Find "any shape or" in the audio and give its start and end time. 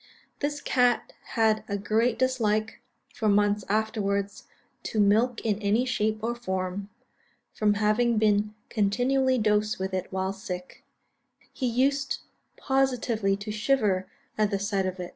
5.61-6.33